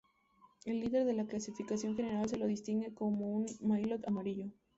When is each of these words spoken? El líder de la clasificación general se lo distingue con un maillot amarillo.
El 0.65 0.79
líder 0.79 1.05
de 1.05 1.13
la 1.13 1.27
clasificación 1.27 1.95
general 1.95 2.27
se 2.27 2.35
lo 2.37 2.47
distingue 2.47 2.91
con 2.91 3.21
un 3.21 3.45
maillot 3.61 4.01
amarillo. 4.07 4.47